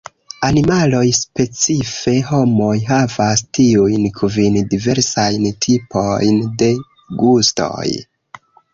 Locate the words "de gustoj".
6.65-7.89